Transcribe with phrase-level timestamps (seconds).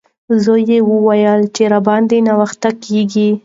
[0.43, 3.29] زوی یې وویل چې راباندې ناوخته کیږي.